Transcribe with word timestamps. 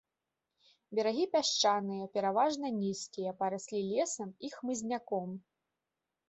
Берагі 0.99 1.25
пясчаныя, 1.35 2.05
пераважна 2.15 2.71
нізкія, 2.79 3.35
параслі 3.43 3.79
лесам 3.91 4.29
і 4.49 4.53
хмызняком. 4.57 5.29